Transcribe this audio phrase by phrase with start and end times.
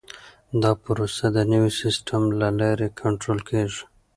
[0.61, 3.81] دا پروسه د نوي سیسټم له لارې کنټرول کیږي.